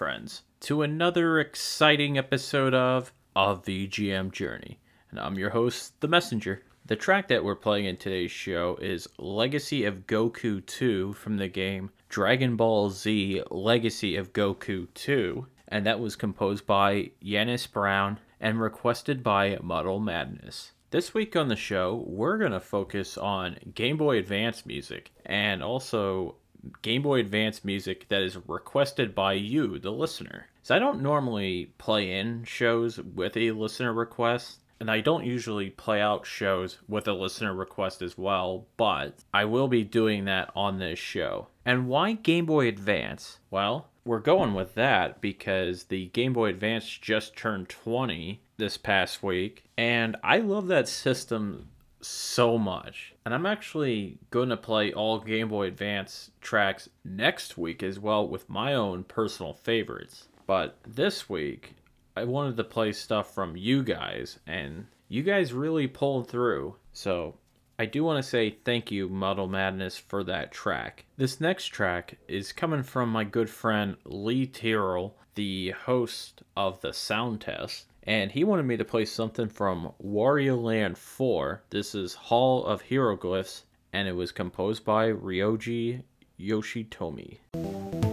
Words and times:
friends, 0.00 0.44
to 0.60 0.80
another 0.80 1.38
exciting 1.38 2.16
episode 2.16 2.72
of 2.72 3.12
A 3.36 3.54
VGM 3.54 4.32
Journey. 4.32 4.78
And 5.10 5.20
I'm 5.20 5.38
your 5.38 5.50
host, 5.50 6.00
The 6.00 6.08
Messenger. 6.08 6.62
The 6.86 6.96
track 6.96 7.28
that 7.28 7.44
we're 7.44 7.54
playing 7.54 7.84
in 7.84 7.98
today's 7.98 8.30
show 8.30 8.78
is 8.80 9.06
Legacy 9.18 9.84
of 9.84 10.06
Goku 10.06 10.64
2 10.64 11.12
from 11.12 11.36
the 11.36 11.48
game 11.48 11.90
Dragon 12.08 12.56
Ball 12.56 12.88
Z 12.88 13.42
Legacy 13.50 14.16
of 14.16 14.32
Goku 14.32 14.88
2, 14.94 15.46
and 15.68 15.84
that 15.84 16.00
was 16.00 16.16
composed 16.16 16.66
by 16.66 17.10
Yannis 17.22 17.70
Brown 17.70 18.18
and 18.40 18.58
requested 18.58 19.22
by 19.22 19.58
Muddle 19.60 20.00
Madness. 20.00 20.72
This 20.92 21.12
week 21.12 21.36
on 21.36 21.48
the 21.48 21.56
show, 21.56 22.04
we're 22.06 22.38
going 22.38 22.52
to 22.52 22.58
focus 22.58 23.18
on 23.18 23.58
Game 23.74 23.98
Boy 23.98 24.16
Advance 24.16 24.64
music 24.64 25.12
and 25.26 25.62
also 25.62 26.36
Game 26.82 27.02
Boy 27.02 27.20
Advance 27.20 27.64
music 27.64 28.08
that 28.08 28.22
is 28.22 28.38
requested 28.46 29.14
by 29.14 29.34
you, 29.34 29.78
the 29.78 29.92
listener. 29.92 30.46
So 30.62 30.74
I 30.74 30.78
don't 30.78 31.02
normally 31.02 31.72
play 31.78 32.18
in 32.18 32.44
shows 32.44 32.98
with 32.98 33.36
a 33.36 33.52
listener 33.52 33.92
request, 33.92 34.58
and 34.78 34.90
I 34.90 35.00
don't 35.00 35.24
usually 35.24 35.70
play 35.70 36.00
out 36.00 36.26
shows 36.26 36.78
with 36.88 37.06
a 37.08 37.12
listener 37.12 37.54
request 37.54 38.02
as 38.02 38.16
well, 38.16 38.66
but 38.76 39.18
I 39.32 39.44
will 39.44 39.68
be 39.68 39.84
doing 39.84 40.24
that 40.24 40.50
on 40.54 40.78
this 40.78 40.98
show. 40.98 41.48
And 41.64 41.88
why 41.88 42.12
Game 42.12 42.46
Boy 42.46 42.68
Advance? 42.68 43.38
Well, 43.50 43.88
we're 44.04 44.20
going 44.20 44.54
with 44.54 44.74
that 44.74 45.20
because 45.20 45.84
the 45.84 46.06
Game 46.06 46.32
Boy 46.32 46.48
Advance 46.48 46.86
just 46.88 47.36
turned 47.36 47.68
20 47.68 48.40
this 48.56 48.76
past 48.76 49.22
week, 49.22 49.64
and 49.76 50.16
I 50.22 50.38
love 50.38 50.68
that 50.68 50.88
system 50.88 51.68
so 52.00 52.58
much. 52.58 53.14
And 53.24 53.34
I'm 53.34 53.46
actually 53.46 54.18
going 54.30 54.48
to 54.48 54.56
play 54.56 54.92
all 54.92 55.20
Game 55.20 55.48
Boy 55.48 55.66
Advance 55.66 56.30
tracks 56.40 56.88
next 57.04 57.58
week 57.58 57.82
as 57.82 57.98
well 57.98 58.26
with 58.26 58.48
my 58.48 58.74
own 58.74 59.04
personal 59.04 59.52
favorites. 59.52 60.28
But 60.46 60.76
this 60.86 61.28
week, 61.28 61.74
I 62.16 62.24
wanted 62.24 62.56
to 62.56 62.64
play 62.64 62.92
stuff 62.92 63.32
from 63.34 63.56
you 63.56 63.82
guys, 63.82 64.40
and 64.46 64.86
you 65.08 65.22
guys 65.22 65.52
really 65.52 65.86
pulled 65.86 66.28
through. 66.28 66.76
So 66.92 67.36
I 67.78 67.86
do 67.86 68.04
want 68.04 68.22
to 68.22 68.28
say 68.28 68.50
thank 68.64 68.90
you, 68.90 69.08
Muddle 69.08 69.48
Madness, 69.48 69.96
for 69.96 70.24
that 70.24 70.52
track. 70.52 71.06
This 71.16 71.40
next 71.40 71.66
track 71.66 72.18
is 72.28 72.52
coming 72.52 72.82
from 72.82 73.10
my 73.10 73.24
good 73.24 73.48
friend 73.48 73.96
Lee 74.04 74.46
Tyrrell, 74.46 75.16
the 75.34 75.70
host 75.70 76.42
of 76.56 76.80
the 76.80 76.92
Sound 76.92 77.40
Test 77.40 77.86
and 78.04 78.32
he 78.32 78.44
wanted 78.44 78.64
me 78.64 78.76
to 78.76 78.84
play 78.84 79.04
something 79.04 79.48
from 79.48 79.92
Wario 80.02 80.60
Land 80.60 80.96
4. 80.98 81.62
This 81.70 81.94
is 81.94 82.14
Hall 82.14 82.64
of 82.64 82.82
Hieroglyphs, 82.82 83.64
and 83.92 84.08
it 84.08 84.16
was 84.16 84.32
composed 84.32 84.84
by 84.84 85.10
Ryoji 85.10 86.02
Yoshitomi. 86.38 88.09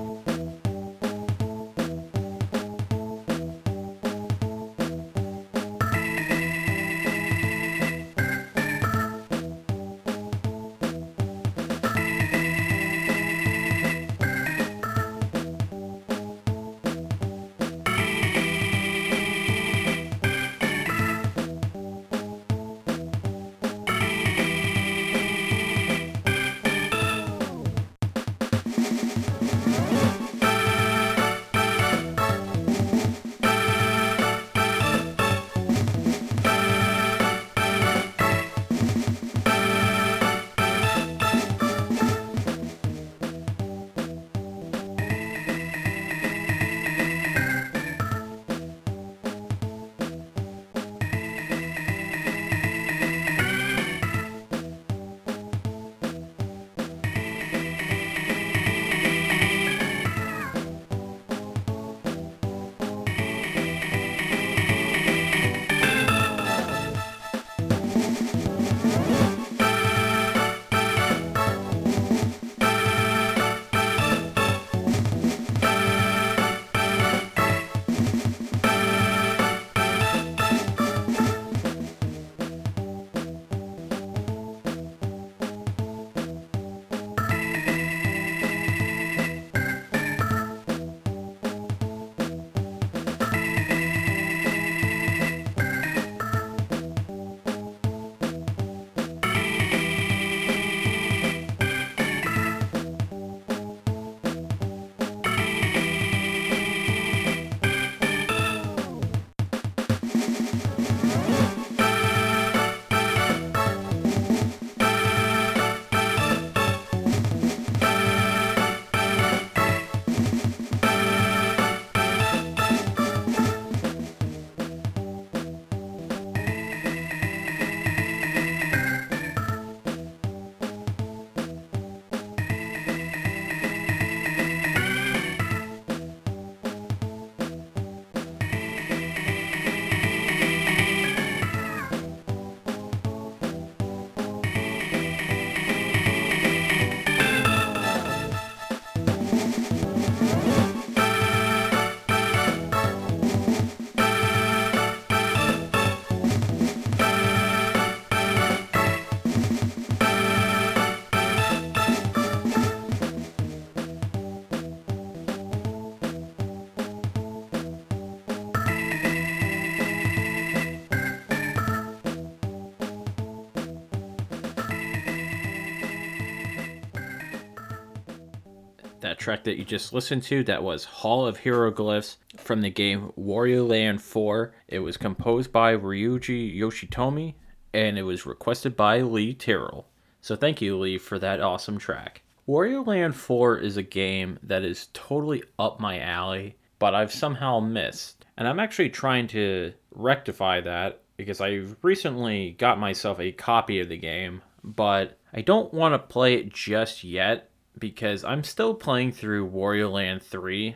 Track 179.28 179.44
that 179.44 179.58
you 179.58 179.66
just 179.66 179.92
listened 179.92 180.24
to, 180.24 180.42
that 180.46 180.64
was 180.64 180.86
Hall 180.86 181.28
of 181.28 181.42
Hieroglyphs 181.42 182.16
from 182.38 182.62
the 182.62 182.70
game 182.70 183.12
Wario 183.20 183.68
Land 183.68 184.02
4. 184.02 184.54
It 184.70 184.80
was 184.80 184.96
composed 184.96 185.52
by 185.52 185.76
Ryoji 185.76 186.58
Yoshitomi 186.58 187.34
and 187.74 187.98
it 187.98 188.04
was 188.04 188.26
requested 188.26 188.78
by 188.78 189.02
Lee 189.02 189.34
Tyrrell. 189.34 189.90
So 190.22 190.38
thank 190.38 190.62
you, 190.62 190.80
Lee, 190.80 190.98
for 190.98 191.20
that 191.20 191.42
awesome 191.42 191.78
track. 191.78 192.22
Wario 192.48 192.88
Land 192.88 193.18
4 193.18 193.58
is 193.58 193.76
a 193.76 193.84
game 193.84 194.40
that 194.44 194.64
is 194.64 194.88
totally 194.94 195.44
up 195.60 195.82
my 195.82 196.00
alley, 196.00 196.56
but 196.80 196.96
I've 196.96 197.12
somehow 197.12 197.60
missed. 197.60 198.26
And 198.38 198.48
I'm 198.48 198.62
actually 198.62 198.92
trying 198.92 199.28
to 199.28 199.74
rectify 199.92 200.62
that 200.62 201.02
because 201.18 201.42
I 201.42 201.66
recently 201.82 202.52
got 202.52 202.80
myself 202.80 203.20
a 203.20 203.34
copy 203.34 203.82
of 203.82 203.90
the 203.90 203.98
game, 203.98 204.42
but 204.64 205.20
I 205.34 205.42
don't 205.42 205.74
want 205.74 205.96
to 205.96 206.00
play 206.00 206.36
it 206.36 206.54
just 206.54 207.04
yet 207.04 207.50
because 207.80 208.24
I'm 208.24 208.44
still 208.44 208.74
playing 208.74 209.12
through 209.14 209.50
Wario 209.50 209.92
Land 209.92 210.24
3 210.24 210.76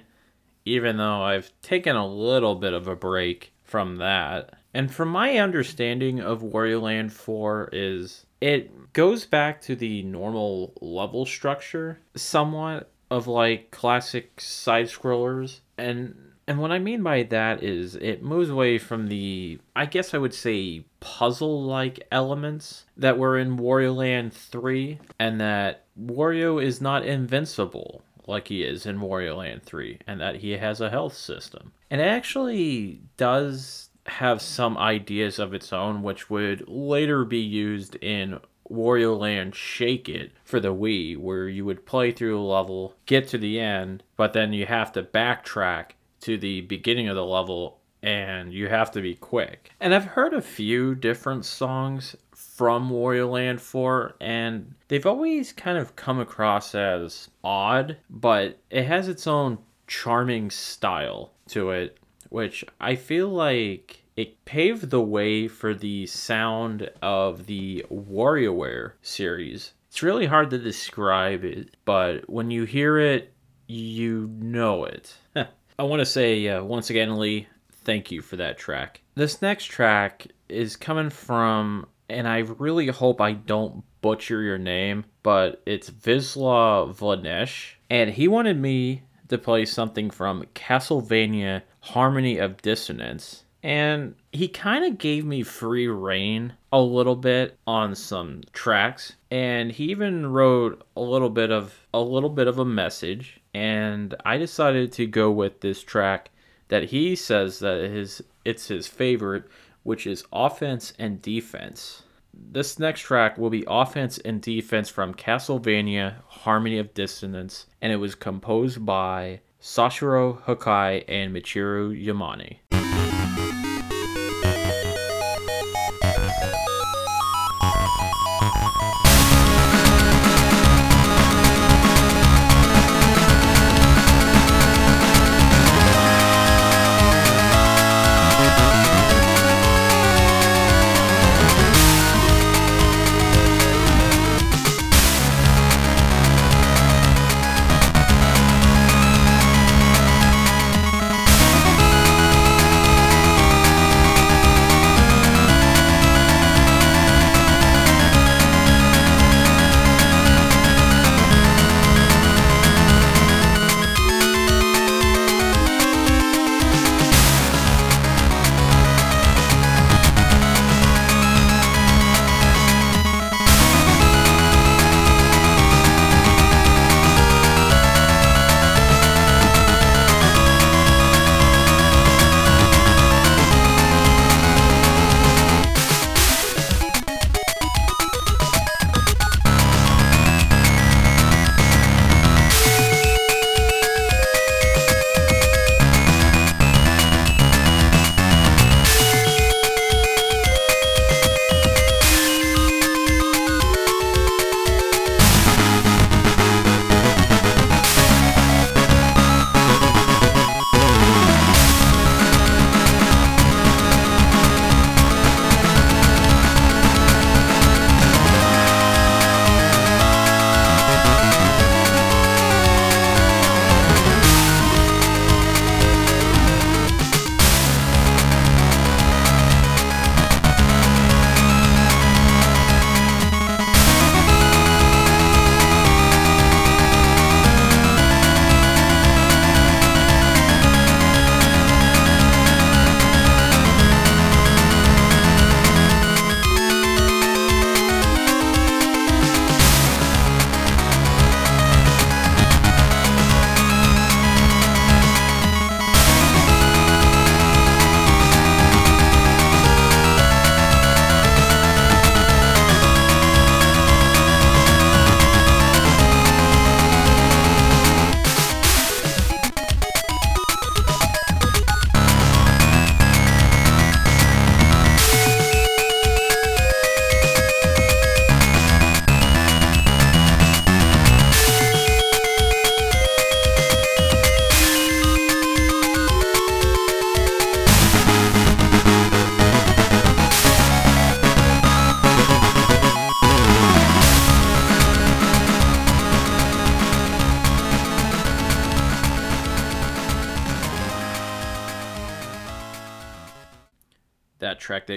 even 0.66 0.98
though 0.98 1.24
I've 1.24 1.52
taken 1.62 1.96
a 1.96 2.08
little 2.08 2.56
bit 2.56 2.74
of 2.74 2.88
a 2.88 2.96
break 2.96 3.54
from 3.64 3.98
that. 3.98 4.52
And 4.74 4.94
from 4.94 5.10
my 5.10 5.38
understanding 5.38 6.20
of 6.20 6.42
Wario 6.42 6.82
Land 6.82 7.12
4 7.12 7.70
is 7.74 8.26
it 8.40 8.94
goes 8.94 9.26
back 9.26 9.62
to 9.62 9.76
the 9.76 10.04
normal 10.04 10.74
level 10.82 11.26
structure 11.26 12.00
somewhat 12.16 12.92
of 13.10 13.28
like 13.28 13.72
classic 13.72 14.40
side 14.40 14.86
scrollers 14.86 15.60
and 15.78 16.16
and 16.48 16.60
what 16.60 16.72
I 16.72 16.80
mean 16.80 17.04
by 17.04 17.24
that 17.24 17.62
is 17.62 17.96
it 17.96 18.24
moves 18.24 18.50
away 18.50 18.78
from 18.78 19.08
the 19.08 19.60
I 19.76 19.86
guess 19.86 20.14
I 20.14 20.18
would 20.18 20.34
say 20.34 20.86
puzzle 21.02 21.64
like 21.64 22.08
elements 22.12 22.86
that 22.98 23.18
were 23.18 23.38
in 23.38 23.58
Wario 23.58 23.96
Land 23.96 24.34
3 24.34 25.00
and 25.20 25.40
that 25.42 25.86
Wario 26.02 26.64
is 26.64 26.82
not 26.82 27.06
invincible 27.06 28.02
like 28.28 28.48
he 28.48 28.64
is 28.64 28.86
in 28.86 29.00
Wario 29.00 29.38
Land 29.38 29.64
3 29.64 30.00
and 30.08 30.20
that 30.22 30.38
he 30.38 30.52
has 30.52 30.82
a 30.82 30.90
health 30.90 31.16
system. 31.16 31.74
And 31.90 32.02
it 32.02 32.06
actually 32.06 33.02
does 33.18 33.90
have 34.06 34.42
some 34.42 34.78
ideas 34.78 35.38
of 35.40 35.54
its 35.54 35.72
own, 35.72 36.02
which 36.02 36.30
would 36.30 36.68
later 36.68 37.24
be 37.26 37.40
used 37.40 37.96
in 37.96 38.40
Wario 38.70 39.20
Land 39.20 39.56
Shake 39.56 40.08
It 40.08 40.32
for 40.44 40.60
the 40.60 40.74
Wii, 40.74 41.18
where 41.18 41.48
you 41.48 41.66
would 41.66 41.86
play 41.86 42.12
through 42.12 42.40
a 42.40 42.42
level, 42.42 42.96
get 43.06 43.28
to 43.30 43.38
the 43.38 43.60
end, 43.60 44.04
but 44.16 44.34
then 44.34 44.54
you 44.54 44.66
have 44.66 44.92
to 44.94 45.04
backtrack 45.04 45.92
to 46.22 46.38
the 46.38 46.62
beginning 46.62 47.10
of 47.10 47.16
the 47.16 47.26
level 47.26 47.80
and 48.04 48.54
you 48.54 48.68
have 48.68 48.92
to 48.92 49.02
be 49.02 49.16
quick. 49.16 49.72
And 49.80 49.94
I've 49.94 50.06
heard 50.06 50.34
a 50.34 50.42
few 50.42 50.96
different 50.96 51.46
songs 51.46 52.16
from 52.34 52.90
Wario 52.90 53.32
Land 53.32 53.62
4, 53.62 54.16
and 54.20 54.76
they've 54.88 55.06
always 55.06 55.54
kind 55.54 55.78
of 55.78 55.96
come 55.96 56.20
across 56.20 56.76
as 56.76 57.30
odd, 57.44 57.98
but 58.10 58.60
it 58.70 58.84
has 58.84 59.08
its 59.08 59.28
own 59.28 59.58
charming 59.88 60.50
style 60.50 61.34
to 61.50 61.72
it, 61.72 61.98
which 62.30 62.64
I 62.80 62.96
feel 62.96 63.30
like 63.30 64.04
it 64.16 64.44
paved 64.46 64.90
the 64.90 65.02
way 65.02 65.48
for 65.48 65.74
the 65.74 66.06
sound 66.06 66.90
of 67.02 67.46
the 67.46 67.86
WarioWare 67.92 68.94
series. 69.02 69.74
It's 69.88 70.04
really 70.04 70.26
hard 70.26 70.50
to 70.52 70.58
describe 70.58 71.44
it, 71.44 71.76
but 71.86 72.30
when 72.30 72.52
you 72.52 72.66
hear 72.66 72.98
it, 72.98 73.34
you 73.68 74.30
know 74.40 74.86
it. 74.86 75.16
I 75.36 75.84
want 75.84 76.00
to 76.00 76.06
say 76.06 76.48
uh, 76.48 76.64
once 76.64 76.90
again, 76.90 77.18
Lee, 77.18 77.48
thank 77.84 78.12
you 78.12 78.22
for 78.22 78.36
that 78.38 78.58
track. 78.58 79.02
This 79.16 79.42
next 79.42 79.66
track 79.66 80.28
is 80.50 80.76
coming 80.76 81.10
from, 81.10 81.88
and 82.10 82.28
I 82.28 82.40
really 82.40 82.88
hope 82.88 83.22
I 83.22 83.34
don't 83.34 83.84
butcher 84.02 84.42
your 84.42 84.58
name, 84.58 85.06
but 85.24 85.62
it's 85.66 85.90
Visla 85.90 86.96
Vlanesh, 86.96 87.74
and 87.90 88.10
he 88.10 88.28
wanted 88.28 88.60
me 88.60 89.04
to 89.30 89.38
play 89.38 89.66
something 89.66 90.10
from 90.10 90.46
Castlevania 90.56 91.62
Harmony 91.80 92.38
of 92.38 92.62
Dissonance 92.62 93.46
and 93.64 94.16
he 94.32 94.48
kind 94.48 94.86
of 94.86 94.98
gave 94.98 95.26
me 95.26 95.44
free 95.44 95.88
reign 95.88 96.54
a 96.72 96.82
little 96.82 97.16
bit 97.16 97.58
on 97.68 97.96
some 97.96 98.42
tracks 98.54 99.14
and 99.30 99.72
he 99.72 99.86
even 99.86 100.28
wrote 100.28 100.86
a 100.96 101.02
little 101.02 101.30
bit 101.30 101.52
of 101.52 101.88
a 101.94 102.00
little 102.00 102.30
bit 102.30 102.48
of 102.48 102.60
a 102.60 102.66
message 102.66 103.40
and 103.54 104.16
I 104.26 104.38
decided 104.38 104.92
to 104.94 105.06
go 105.06 105.32
with 105.32 105.62
this 105.62 105.84
track 105.84 106.32
that 106.72 106.86
he 106.86 107.18
says 107.18 107.60
that 107.60 107.92
his 107.92 108.24
it's 108.46 108.70
his 108.70 108.88
favorite 108.88 109.44
which 109.84 110.08
is 110.08 110.24
offense 110.32 110.94
and 110.98 111.22
defense. 111.22 112.04
This 112.34 112.80
next 112.80 113.02
track 113.02 113.38
will 113.38 113.50
be 113.50 113.66
offense 113.68 114.18
and 114.20 114.42
defense 114.42 114.88
from 114.88 115.14
Castlevania 115.14 116.16
Harmony 116.28 116.78
of 116.78 116.94
Dissonance 116.94 117.66
and 117.82 117.92
it 117.92 117.98
was 117.98 118.16
composed 118.16 118.86
by 118.86 119.42
Satoshi 119.62 120.42
Hakai 120.44 121.04
and 121.10 121.36
Michiru 121.36 121.94
Yamane. 121.94 122.81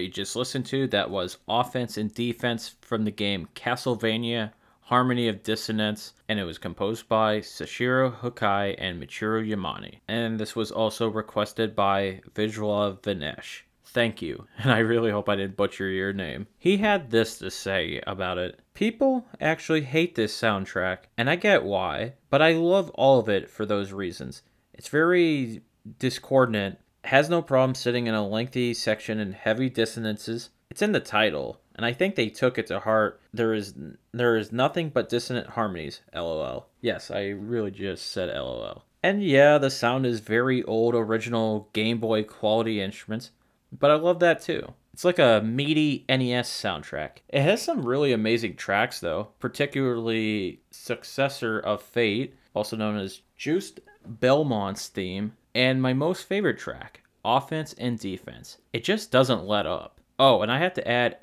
You 0.04 0.10
just 0.10 0.36
listened 0.36 0.66
to, 0.66 0.86
that 0.88 1.08
was 1.08 1.38
Offense 1.48 1.96
and 1.96 2.12
Defense 2.12 2.76
from 2.82 3.04
the 3.04 3.10
game 3.10 3.48
Castlevania 3.54 4.52
Harmony 4.82 5.28
of 5.28 5.42
Dissonance, 5.42 6.12
and 6.28 6.38
it 6.38 6.44
was 6.44 6.58
composed 6.58 7.08
by 7.08 7.38
Soshiro 7.38 8.14
Hokkai 8.14 8.74
and 8.76 9.02
Michiru 9.02 9.48
Yamane. 9.48 10.00
And 10.06 10.38
this 10.38 10.54
was 10.54 10.70
also 10.70 11.08
requested 11.08 11.74
by 11.74 12.20
Visual 12.34 12.98
Vinesh. 13.02 13.62
Thank 13.86 14.20
you, 14.20 14.46
and 14.58 14.70
I 14.70 14.80
really 14.80 15.10
hope 15.10 15.30
I 15.30 15.36
didn't 15.36 15.56
butcher 15.56 15.88
your 15.88 16.12
name. 16.12 16.48
He 16.58 16.76
had 16.76 17.10
this 17.10 17.38
to 17.38 17.50
say 17.50 18.02
about 18.06 18.36
it 18.36 18.60
People 18.74 19.24
actually 19.40 19.82
hate 19.82 20.16
this 20.16 20.38
soundtrack, 20.38 20.98
and 21.16 21.30
I 21.30 21.36
get 21.36 21.64
why, 21.64 22.12
but 22.28 22.42
I 22.42 22.52
love 22.52 22.90
all 22.90 23.20
of 23.20 23.30
it 23.30 23.48
for 23.48 23.64
those 23.64 23.90
reasons. 23.92 24.42
It's 24.74 24.88
very 24.88 25.62
discordant, 25.98 26.78
has 27.06 27.28
no 27.28 27.42
problem 27.42 27.74
sitting 27.74 28.06
in 28.06 28.14
a 28.14 28.26
lengthy 28.26 28.74
section 28.74 29.20
and 29.20 29.34
heavy 29.34 29.68
dissonances. 29.68 30.50
It's 30.70 30.82
in 30.82 30.92
the 30.92 31.00
title, 31.00 31.60
and 31.74 31.84
I 31.84 31.92
think 31.92 32.14
they 32.14 32.28
took 32.28 32.58
it 32.58 32.66
to 32.68 32.80
heart. 32.80 33.20
There 33.32 33.54
is 33.54 33.74
there 34.12 34.36
is 34.36 34.52
nothing 34.52 34.88
but 34.88 35.08
dissonant 35.08 35.48
harmonies. 35.48 36.00
LOL. 36.14 36.68
Yes, 36.80 37.10
I 37.10 37.28
really 37.28 37.70
just 37.70 38.10
said 38.10 38.28
LOL. 38.28 38.84
And 39.02 39.22
yeah, 39.22 39.58
the 39.58 39.70
sound 39.70 40.06
is 40.06 40.20
very 40.20 40.62
old 40.64 40.94
original 40.94 41.68
Game 41.74 41.98
Boy 41.98 42.24
quality 42.24 42.80
instruments, 42.80 43.32
but 43.70 43.90
I 43.90 43.94
love 43.94 44.18
that 44.20 44.40
too. 44.40 44.72
It's 44.94 45.04
like 45.04 45.18
a 45.18 45.42
meaty 45.44 46.04
NES 46.08 46.48
soundtrack. 46.48 47.18
It 47.28 47.42
has 47.42 47.60
some 47.60 47.84
really 47.84 48.12
amazing 48.12 48.56
tracks 48.56 49.00
though, 49.00 49.28
particularly 49.40 50.62
Successor 50.70 51.58
of 51.58 51.82
Fate, 51.82 52.34
also 52.54 52.76
known 52.76 52.96
as 52.96 53.20
Juste 53.36 53.80
Belmont's 54.06 54.88
theme, 54.88 55.32
and 55.54 55.80
my 55.80 55.92
most 55.92 56.26
favorite 56.26 56.58
track, 56.58 57.02
Offense 57.24 57.74
and 57.74 57.98
Defense. 57.98 58.58
It 58.72 58.84
just 58.84 59.10
doesn't 59.10 59.46
let 59.46 59.66
up. 59.66 60.00
Oh, 60.18 60.42
and 60.42 60.52
I 60.52 60.58
have 60.58 60.74
to 60.74 60.88
add 60.88 61.16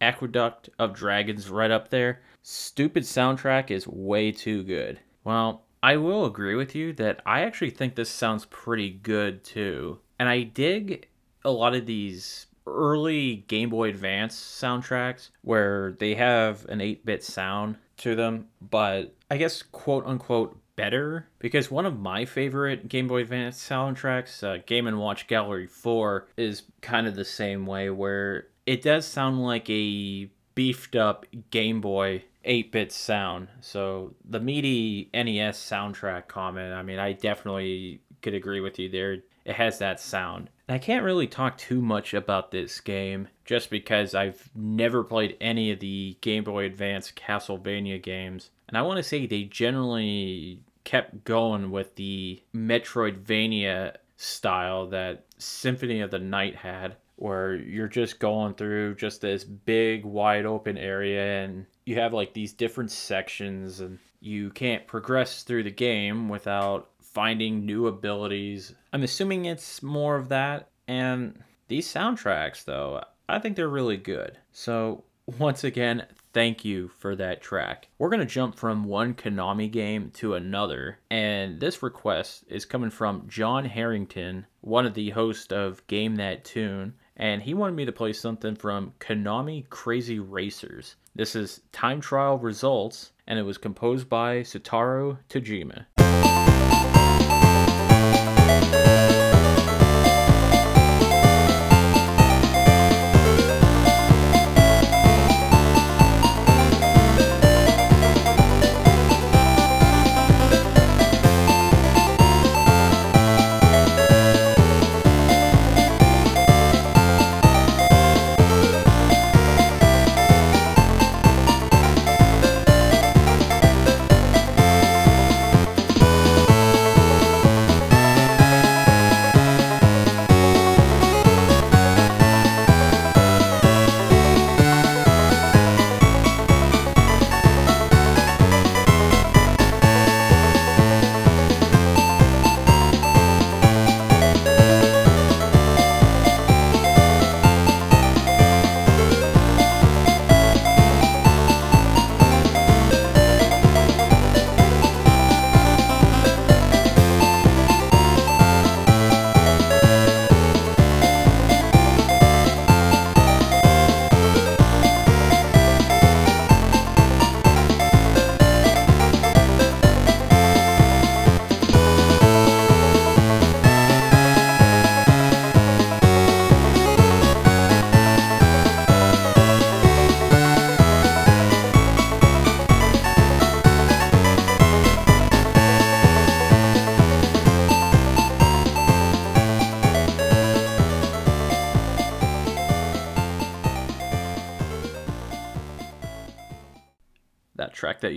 Aqueduct 0.00 0.70
of 0.78 0.94
Dragons 0.94 1.50
right 1.50 1.70
up 1.70 1.90
there. 1.90 2.22
Stupid 2.42 3.02
soundtrack 3.02 3.70
is 3.70 3.86
way 3.86 4.32
too 4.32 4.62
good. 4.62 5.00
Well, 5.24 5.64
I 5.82 5.96
will 5.96 6.24
agree 6.26 6.54
with 6.54 6.74
you 6.74 6.92
that 6.94 7.20
I 7.26 7.42
actually 7.42 7.70
think 7.70 7.94
this 7.94 8.10
sounds 8.10 8.46
pretty 8.46 8.90
good 8.90 9.44
too. 9.44 9.98
And 10.18 10.28
I 10.28 10.42
dig 10.42 11.08
a 11.44 11.50
lot 11.50 11.74
of 11.74 11.86
these 11.86 12.46
early 12.66 13.44
Game 13.48 13.70
Boy 13.70 13.88
Advance 13.88 14.36
soundtracks 14.36 15.30
where 15.42 15.92
they 15.98 16.14
have 16.14 16.66
an 16.68 16.80
8 16.80 17.04
bit 17.04 17.24
sound 17.24 17.76
to 17.98 18.14
them, 18.14 18.46
but 18.60 19.14
I 19.30 19.36
guess 19.36 19.62
quote 19.62 20.06
unquote 20.06 20.58
better 20.80 21.26
because 21.40 21.70
one 21.70 21.84
of 21.84 22.00
my 22.00 22.24
favorite 22.24 22.88
Game 22.88 23.06
Boy 23.06 23.20
Advance 23.20 23.62
soundtracks, 23.62 24.42
uh, 24.42 24.62
Game 24.64 24.86
and 24.86 24.98
Watch 24.98 25.26
Gallery 25.26 25.66
4, 25.66 26.28
is 26.38 26.62
kind 26.80 27.06
of 27.06 27.14
the 27.14 27.24
same 27.24 27.66
way 27.66 27.90
where 27.90 28.46
it 28.64 28.80
does 28.80 29.04
sound 29.04 29.42
like 29.42 29.68
a 29.68 30.30
beefed 30.54 30.96
up 30.96 31.26
Game 31.50 31.82
Boy 31.82 32.24
8 32.44 32.72
bit 32.72 32.92
sound. 32.92 33.48
So 33.60 34.14
the 34.24 34.40
meaty 34.40 35.10
NES 35.12 35.58
soundtrack 35.58 36.28
comment, 36.28 36.72
I 36.72 36.82
mean, 36.82 36.98
I 36.98 37.12
definitely 37.12 38.00
could 38.22 38.32
agree 38.32 38.60
with 38.60 38.78
you 38.78 38.88
there. 38.88 39.18
It 39.44 39.56
has 39.56 39.78
that 39.80 40.00
sound. 40.00 40.48
I 40.66 40.78
can't 40.78 41.04
really 41.04 41.26
talk 41.26 41.58
too 41.58 41.82
much 41.82 42.14
about 42.14 42.52
this 42.52 42.80
game 42.80 43.28
just 43.44 43.68
because 43.68 44.14
I've 44.14 44.48
never 44.54 45.04
played 45.04 45.36
any 45.42 45.72
of 45.72 45.80
the 45.80 46.16
Game 46.22 46.44
Boy 46.44 46.64
Advance 46.64 47.12
Castlevania 47.12 48.00
games. 48.00 48.50
And 48.68 48.78
I 48.78 48.82
want 48.82 48.98
to 48.98 49.02
say 49.02 49.26
they 49.26 49.42
generally 49.42 50.62
kept 50.84 51.24
going 51.24 51.70
with 51.70 51.94
the 51.96 52.42
Metroidvania 52.54 53.96
style 54.16 54.86
that 54.88 55.24
Symphony 55.38 56.00
of 56.00 56.10
the 56.10 56.18
Night 56.18 56.56
had, 56.56 56.96
where 57.16 57.54
you're 57.54 57.88
just 57.88 58.18
going 58.18 58.54
through 58.54 58.94
just 58.94 59.20
this 59.20 59.44
big, 59.44 60.04
wide 60.04 60.46
open 60.46 60.78
area 60.78 61.44
and 61.44 61.66
you 61.84 61.96
have 61.96 62.12
like 62.12 62.32
these 62.32 62.52
different 62.52 62.90
sections 62.90 63.80
and 63.80 63.98
you 64.20 64.50
can't 64.50 64.86
progress 64.86 65.42
through 65.42 65.62
the 65.62 65.70
game 65.70 66.28
without 66.28 66.90
finding 67.00 67.64
new 67.66 67.86
abilities. 67.86 68.74
I'm 68.92 69.02
assuming 69.02 69.46
it's 69.46 69.82
more 69.82 70.16
of 70.16 70.28
that. 70.28 70.68
And 70.86 71.42
these 71.68 71.92
soundtracks, 71.92 72.64
though, 72.64 73.02
I 73.28 73.38
think 73.38 73.56
they're 73.56 73.68
really 73.68 73.96
good. 73.96 74.38
So, 74.52 75.04
once 75.38 75.64
again, 75.64 76.06
thank 76.32 76.64
you 76.64 76.88
for 76.98 77.16
that 77.16 77.40
track. 77.40 77.88
We're 77.98 78.10
going 78.10 78.20
to 78.20 78.26
jump 78.26 78.56
from 78.56 78.84
one 78.84 79.14
Konami 79.14 79.70
game 79.70 80.10
to 80.14 80.34
another, 80.34 80.98
and 81.10 81.60
this 81.60 81.82
request 81.82 82.44
is 82.48 82.64
coming 82.64 82.90
from 82.90 83.26
John 83.28 83.64
Harrington, 83.64 84.46
one 84.60 84.86
of 84.86 84.94
the 84.94 85.10
hosts 85.10 85.52
of 85.52 85.86
Game 85.86 86.16
That 86.16 86.44
Tune, 86.44 86.94
and 87.16 87.42
he 87.42 87.54
wanted 87.54 87.76
me 87.76 87.84
to 87.84 87.92
play 87.92 88.12
something 88.12 88.54
from 88.56 88.94
Konami 89.00 89.66
Krazy 89.68 90.24
Racers. 90.24 90.96
This 91.14 91.34
is 91.34 91.60
Time 91.72 92.00
Trial 92.00 92.38
Results, 92.38 93.12
and 93.26 93.38
it 93.38 93.42
was 93.42 93.58
composed 93.58 94.08
by 94.08 94.40
Satoru 94.40 95.18
Tajima. 95.28 95.86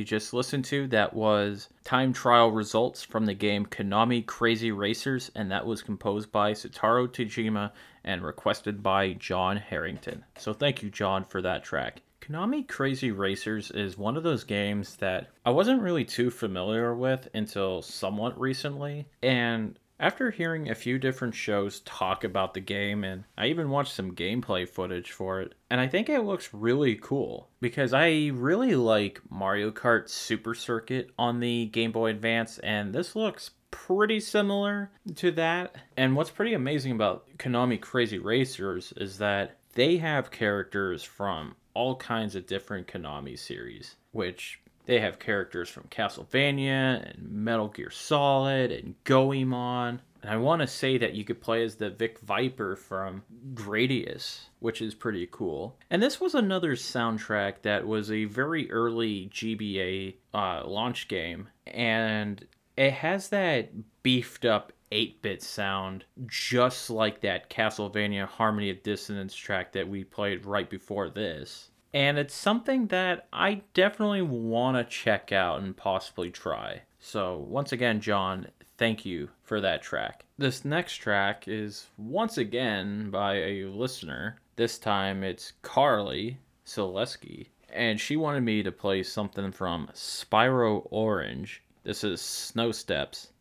You 0.03 0.07
just 0.07 0.33
listened 0.33 0.65
to, 0.65 0.85
that 0.87 1.13
was 1.13 1.69
time 1.85 2.11
trial 2.11 2.51
results 2.51 3.03
from 3.03 3.25
the 3.25 3.33
game 3.33 3.65
Konami 3.65 4.25
Krazy 4.25 4.77
Racers, 4.77 5.31
and 5.33 5.49
that 5.49 5.65
was 5.65 5.81
composed 5.81 6.29
by 6.29 6.51
Satoru 6.51 7.07
Tajima 7.07 7.71
and 8.03 8.21
requested 8.21 8.83
by 8.83 9.13
John 9.13 9.55
Harrington. 9.55 10.25
So 10.37 10.51
thank 10.51 10.83
you, 10.83 10.89
John, 10.89 11.23
for 11.23 11.41
that 11.43 11.63
track. 11.63 12.01
Konami 12.19 12.67
Krazy 12.67 13.17
Racers 13.17 13.71
is 13.71 13.97
one 13.97 14.17
of 14.17 14.23
those 14.23 14.43
games 14.43 14.97
that 14.97 15.29
I 15.45 15.51
wasn't 15.51 15.81
really 15.81 16.03
too 16.03 16.29
familiar 16.29 16.93
with 16.93 17.29
until 17.33 17.81
somewhat 17.81 18.37
recently, 18.37 19.07
and 19.21 19.79
after 20.03 20.31
hearing 20.31 20.69
a 20.69 20.75
few 20.75 20.99
different 20.99 21.33
shows 21.33 21.79
talk 21.79 22.25
about 22.25 22.53
the 22.53 22.59
game, 22.59 23.05
and 23.05 23.23
I 23.37 23.47
even 23.47 23.69
watched 23.69 23.93
some 23.93 24.13
gameplay 24.13 24.67
footage 24.67 25.13
for 25.13 25.39
it, 25.39 25.53
and 25.69 25.79
I 25.79 25.87
think 25.87 26.09
it 26.09 26.25
looks 26.25 26.53
really 26.53 26.95
cool 26.95 27.47
because 27.61 27.93
I 27.93 28.31
really 28.33 28.75
like 28.75 29.21
Mario 29.29 29.71
Kart 29.71 30.09
Super 30.09 30.55
Circuit 30.55 31.09
on 31.17 31.39
the 31.39 31.67
Game 31.67 31.93
Boy 31.93 32.09
Advance, 32.09 32.59
and 32.59 32.93
this 32.93 33.15
looks 33.15 33.51
pretty 33.71 34.19
similar 34.19 34.91
to 35.15 35.31
that. 35.31 35.77
And 35.95 36.17
what's 36.17 36.31
pretty 36.31 36.53
amazing 36.53 36.91
about 36.91 37.25
Konami 37.37 37.79
Krazy 37.79 38.21
Racers 38.21 38.93
is 38.97 39.19
that 39.19 39.55
they 39.73 39.95
have 39.97 40.31
characters 40.31 41.01
from 41.01 41.55
all 41.73 41.95
kinds 41.95 42.35
of 42.35 42.45
different 42.45 42.87
Konami 42.87 43.39
series, 43.39 43.95
which 44.11 44.59
they 44.85 44.99
have 44.99 45.19
characters 45.19 45.69
from 45.69 45.83
Castlevania 45.89 47.13
and 47.13 47.31
Metal 47.31 47.67
Gear 47.67 47.89
Solid 47.89 48.71
and 48.71 48.95
Goemon. 49.03 50.01
And 50.21 50.31
I 50.31 50.37
want 50.37 50.61
to 50.61 50.67
say 50.67 50.97
that 50.97 51.15
you 51.15 51.25
could 51.25 51.41
play 51.41 51.63
as 51.63 51.75
the 51.75 51.89
Vic 51.89 52.19
Viper 52.19 52.75
from 52.75 53.23
Gradius, 53.53 54.43
which 54.59 54.81
is 54.81 54.95
pretty 54.95 55.27
cool. 55.31 55.77
And 55.89 56.01
this 56.01 56.21
was 56.21 56.33
another 56.33 56.75
soundtrack 56.75 57.61
that 57.63 57.85
was 57.85 58.09
a 58.09 58.25
very 58.25 58.71
early 58.71 59.29
GBA 59.33 60.15
uh, 60.33 60.63
launch 60.65 61.09
game. 61.09 61.49
And 61.67 62.45
it 62.77 62.93
has 62.93 63.29
that 63.29 63.71
beefed 64.01 64.45
up 64.45 64.71
8 64.93 65.21
bit 65.21 65.43
sound, 65.43 66.05
just 66.27 66.89
like 66.89 67.21
that 67.21 67.49
Castlevania 67.49 68.27
Harmony 68.27 68.69
of 68.69 68.83
Dissonance 68.83 69.35
track 69.35 69.73
that 69.73 69.89
we 69.89 70.03
played 70.03 70.45
right 70.45 70.69
before 70.69 71.09
this. 71.09 71.71
And 71.93 72.17
it's 72.17 72.33
something 72.33 72.87
that 72.87 73.27
I 73.31 73.61
definitely 73.73 74.23
want 74.23 74.77
to 74.77 74.83
check 74.83 75.31
out 75.31 75.61
and 75.61 75.77
possibly 75.77 76.31
try. 76.31 76.81
So, 76.99 77.37
once 77.37 77.71
again, 77.71 78.01
John, 78.01 78.47
thank 78.77 79.05
you 79.05 79.29
for 79.43 79.61
that 79.61 79.83
track. 79.83 80.25
This 80.37 80.65
next 80.65 80.95
track 80.95 81.47
is 81.47 81.87
once 81.97 82.37
again 82.37 83.11
by 83.11 83.35
a 83.35 83.65
listener. 83.65 84.37
This 84.55 84.79
time 84.79 85.23
it's 85.23 85.53
Carly 85.61 86.39
Selesky, 86.65 87.47
and 87.71 87.99
she 87.99 88.15
wanted 88.15 88.41
me 88.41 88.63
to 88.63 88.71
play 88.71 89.03
something 89.03 89.51
from 89.51 89.89
Spyro 89.93 90.87
Orange. 90.89 91.61
This 91.83 92.03
is 92.03 92.21
Snow 92.21 92.71
Steps, 92.71 93.33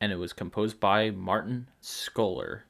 and 0.00 0.12
it 0.12 0.16
was 0.16 0.32
composed 0.32 0.80
by 0.80 1.10
Martin 1.10 1.68
Schioeler. 1.82 2.62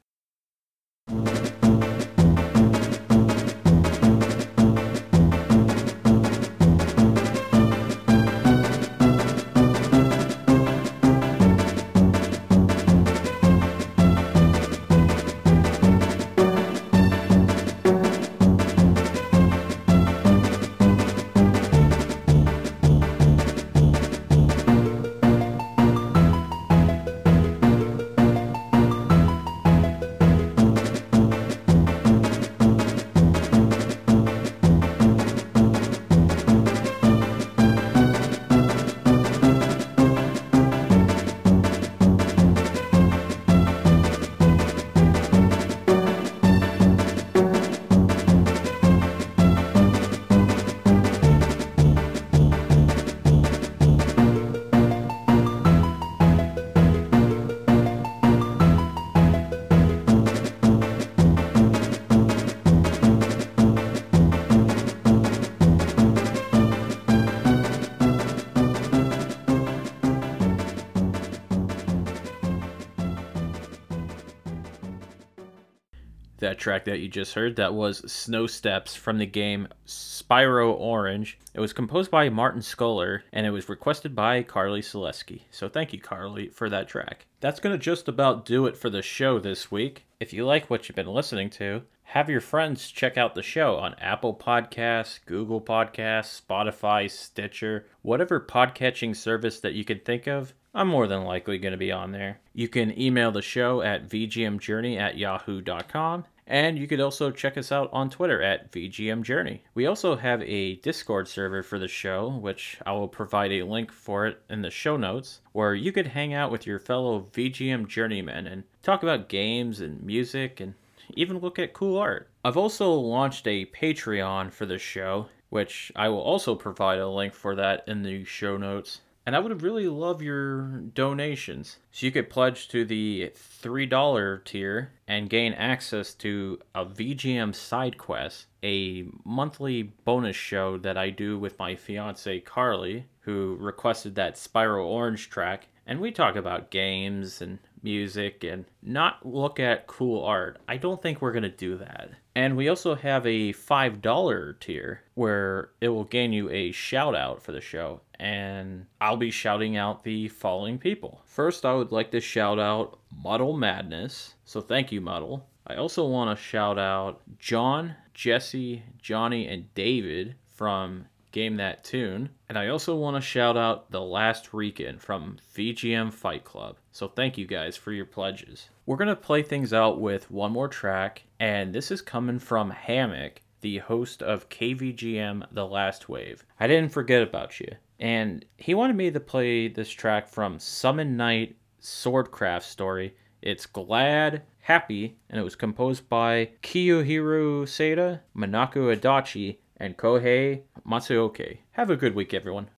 That 76.55 76.61
track 76.61 76.85
that 76.85 77.01
you 77.01 77.09
just 77.09 77.35
heard. 77.35 77.57
That 77.57 77.75
was 77.75 78.09
Snow 78.13 78.47
Steps 78.47 78.95
from 78.95 79.19
the 79.19 79.27
game 79.27 79.67
Spyro 79.89 80.73
Orange. 80.73 81.37
It 81.53 81.59
was 81.59 81.73
composed 81.73 82.13
by 82.13 82.29
Martin 82.29 82.61
Schioeler 82.61 83.23
and 83.33 83.45
it 83.45 83.51
was 83.51 83.69
requested 83.69 84.15
by 84.15 84.45
Carly 84.45 84.81
Selesky. 84.81 85.43
So 85.51 85.69
thank 85.69 85.93
you, 85.93 85.99
Carly, 85.99 86.51
for 86.51 86.71
that 86.71 86.87
track. 86.87 87.27
That's 87.41 87.59
going 87.59 87.77
to 87.77 87.85
just 87.85 88.07
about 88.07 88.47
do 88.47 88.67
it 88.67 88.77
for 88.77 88.89
the 88.89 89.03
show 89.03 89.41
this 89.41 89.73
week. 89.73 90.05
If 90.21 90.33
you 90.33 90.47
like 90.47 90.71
what 90.71 90.89
you've 90.89 90.95
been 90.95 91.09
listening 91.09 91.51
to, 91.51 91.83
have 92.05 92.31
your 92.31 92.41
friends 92.41 92.89
check 92.89 93.19
out 93.19 93.35
the 93.35 93.43
show 93.43 93.75
on 93.75 93.95
Apple 93.95 94.33
Podcasts, 94.33 95.19
Google 95.27 95.61
Podcasts, 95.61 96.41
Spotify, 96.41 97.11
Stitcher, 97.11 97.89
whatever 98.03 98.39
podcatching 98.39 99.17
service 99.17 99.59
that 99.59 99.75
you 99.75 99.85
can 99.85 99.99
think 99.99 100.29
of. 100.29 100.55
I'm 100.73 100.87
more 100.87 101.09
than 101.09 101.25
likely 101.25 101.59
going 101.59 101.73
to 101.73 101.79
be 101.79 101.91
on 101.91 102.13
there. 102.13 102.39
You 102.53 102.69
can 102.69 102.97
email 102.97 103.33
the 103.33 103.43
show 103.43 103.83
at 103.83 104.09
vgmjourney 104.09 104.97
at 104.99 105.19
yahoo.com 105.19 106.27
and 106.47 106.79
you 106.79 106.87
could 106.87 107.01
also 107.01 107.31
check 107.31 107.57
us 107.57 107.73
out 107.73 107.89
on 107.93 108.11
Twitter 108.11 108.43
at 108.43 108.71
VGM 108.71 109.23
Journey. 109.23 109.65
We 109.75 109.87
also 109.87 110.17
have 110.17 110.43
a 110.43 110.77
Discord 110.77 111.29
server 111.29 111.63
for 111.63 111.79
the 111.79 111.89
show, 111.89 112.29
which 112.29 112.79
I 112.85 112.93
will 112.93 113.09
provide 113.09 113.53
a 113.53 113.65
link 113.65 113.91
for 113.91 114.27
it 114.27 114.43
in 114.51 114.63
the 114.63 114.71
show 114.71 114.97
notes, 114.97 115.41
where 115.53 115.75
you 115.75 115.93
could 115.93 116.09
hang 116.09 116.35
out 116.35 116.51
with 116.51 116.67
your 116.67 116.79
fellow 116.79 117.29
VGM 117.33 117.89
journeymen 117.89 118.47
and 118.47 118.65
talk 118.83 119.03
about 119.03 119.29
games 119.29 119.81
and 119.81 120.03
music 120.03 120.61
and 120.61 120.75
even 121.15 121.39
look 121.39 121.59
at 121.59 121.73
cool 121.73 121.99
art. 121.99 122.29
I've 122.45 122.57
also 122.57 122.93
launched 122.93 123.47
a 123.47 123.67
Patreon 123.67 124.53
for 124.53 124.67
the 124.67 124.79
show, 124.79 125.29
which 125.51 125.93
I 125.97 126.09
will 126.09 126.21
also 126.21 126.55
provide 126.55 126.99
a 126.99 127.09
link 127.09 127.35
for 127.35 127.55
that 127.55 127.85
in 127.87 128.03
the 128.03 128.25
show 128.25 128.57
notes. 128.57 129.01
And 129.27 129.35
I 129.35 129.39
would 129.39 129.63
really 129.63 129.89
love 129.89 130.21
your 130.21 130.81
donations. 130.93 131.79
So 131.93 132.05
you 132.05 132.13
could 132.13 132.29
pledge 132.29 132.69
to 132.69 132.85
the 132.85 133.33
$3 133.63 134.45
tier 134.45 134.93
and 135.09 135.31
gain 135.31 135.55
access 135.55 136.13
to 136.15 136.59
a 136.75 136.85
VGM 136.85 137.55
side 137.55 137.97
quest, 137.97 138.47
a 138.63 139.07
monthly 139.25 139.83
bonus 139.83 140.37
show 140.37 140.77
that 140.79 140.99
I 140.99 141.09
do 141.09 141.39
with 141.39 141.59
my 141.59 141.75
fiance 141.75 142.41
Carly, 142.41 143.07
who 143.21 143.57
requested 143.59 144.15
that 144.17 144.35
Spyro 144.35 144.85
Orange 144.85 145.31
track. 145.31 145.69
And 145.87 146.01
we 146.01 146.11
talk 146.11 146.37
about 146.37 146.71
games 146.71 147.41
and 147.41 147.59
music 147.83 148.45
and 148.45 148.65
not 148.83 149.25
look 149.25 149.61
at 149.61 149.87
cool 149.87 150.25
art. 150.25 150.61
I 150.67 150.77
don't 150.79 151.01
think 151.01 151.21
we're 151.21 151.33
going 151.33 151.43
to 151.43 151.51
do 151.51 151.77
that. 151.79 152.11
And 152.35 152.57
we 152.57 152.69
also 152.69 152.95
have 152.95 153.27
a 153.27 153.53
$5 153.53 154.61
tier 154.61 155.03
where 155.15 155.71
it 155.81 155.89
will 155.89 156.05
gain 156.05 156.33
you 156.33 156.51
a 156.51 156.73
shout 156.73 157.15
out 157.15 157.43
for 157.43 157.53
the 157.53 157.61
show. 157.61 158.01
And 158.19 158.87
I'll 159.01 159.17
be 159.17 159.31
shouting 159.31 159.77
out 159.77 160.05
the 160.05 160.29
following 160.29 160.79
people. 160.79 161.21
First, 161.25 161.65
I 161.65 161.75
would 161.75 161.93
like 161.93 162.11
to 162.13 162.21
shout 162.21 162.59
out 162.59 162.99
Muddle 163.23 163.57
Madness. 163.57 164.35
So 164.45 164.61
thank 164.61 164.93
you, 164.93 165.01
Muddle. 165.01 165.47
I 165.67 165.77
also 165.77 166.07
want 166.07 166.37
to 166.37 166.43
shout 166.43 166.79
out 166.79 167.23
John, 167.39 167.97
Jesse, 168.13 168.83
Johnny, 169.01 169.49
and 169.49 169.73
David 169.75 170.37
from 170.47 171.07
Game 171.33 171.57
That 171.57 171.83
Tune. 171.83 172.31
And 172.49 172.57
I 172.57 172.69
also 172.69 172.95
want 172.95 173.17
to 173.17 173.21
shout 173.21 173.57
out 173.57 173.91
The 173.91 174.01
Last 174.01 174.55
Rican 174.55 174.99
from 174.99 175.39
VGM 175.57 176.13
Fight 176.13 176.45
Club. 176.45 176.77
So 176.93 177.09
thank 177.09 177.37
you 177.37 177.47
guys 177.47 177.77
for 177.77 177.91
your 177.91 178.05
pledges. 178.05 178.69
We're 178.87 178.99
going 178.99 179.09
to 179.09 179.17
play 179.17 179.43
things 179.43 179.73
out 179.73 180.01
with 180.01 180.31
one 180.31 180.53
more 180.53 180.69
track, 180.69 181.25
and 181.41 181.75
this 181.75 181.91
is 181.91 182.03
coming 182.03 182.39
from 182.39 182.71
Hammock, 182.71 183.41
the 183.63 183.79
host 183.79 184.23
of 184.23 184.49
KVGM 184.49 185.47
The 185.51 185.67
Last 185.67 186.09
Wave. 186.09 186.45
I 186.61 186.69
didn't 186.69 186.93
forget 186.93 187.23
about 187.23 187.59
you. 187.59 187.69
And 187.99 188.45
he 188.57 188.75
wanted 188.75 188.97
me 188.97 189.11
to 189.11 189.21
play 189.21 189.69
this 189.69 189.91
track 189.91 190.27
from 190.29 190.59
Summon 190.59 191.17
Night 191.17 191.57
Swordcraft 191.81 192.63
Story. 192.63 193.15
It's 193.43 193.67
Glad, 193.67 194.43
Happy, 194.61 195.19
and 195.29 195.39
it 195.39 195.45
was 195.45 195.57
composed 195.57 196.09
by 196.09 196.51
Kiyohiro 196.63 197.69
Sada, 197.69 198.23
Minako 198.37 198.97
Adachi, 198.97 199.59
and 199.77 199.97
Kohei 199.97 200.63
Matsuoka. 200.87 201.59
Have 201.73 201.91
a 201.91 201.97
good 201.97 202.15
week, 202.15 202.33
everyone. 202.33 202.71